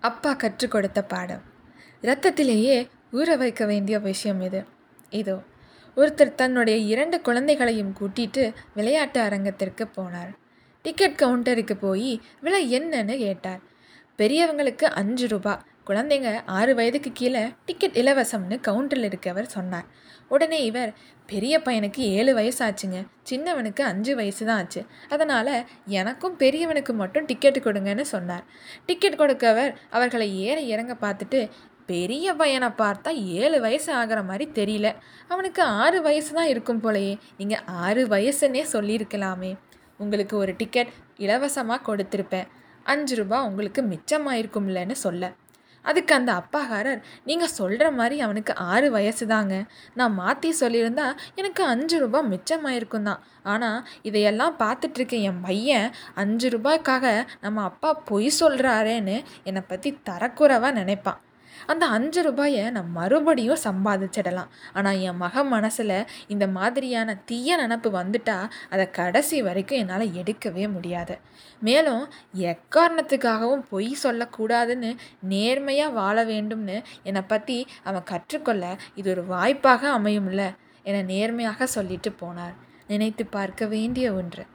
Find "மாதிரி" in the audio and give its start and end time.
34.30-34.46, 47.90-48.16